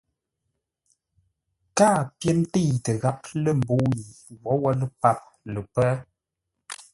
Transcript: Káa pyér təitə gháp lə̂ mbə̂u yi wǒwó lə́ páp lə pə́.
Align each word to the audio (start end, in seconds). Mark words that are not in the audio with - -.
Káa 1.77 1.99
pyér 2.17 2.37
təitə 2.51 2.91
gháp 3.01 3.19
lə̂ 3.43 3.51
mbə̂u 3.59 3.85
yi 3.97 4.03
wǒwó 4.43 4.69
lə́ 4.79 4.89
páp 5.01 5.19
lə 5.53 5.59
pə́. 5.73 5.89